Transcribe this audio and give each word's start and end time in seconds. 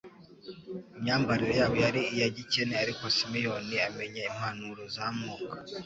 Imyambarire 0.97 1.53
yabo 1.61 1.75
yari 1.85 2.01
iya 2.15 2.27
gikene; 2.35 2.73
ariko 2.83 3.03
Simeyoni 3.15 3.75
amenya 3.87 4.21
impanuro 4.31 4.81
za 4.95 5.05
Mwuka, 5.15 5.57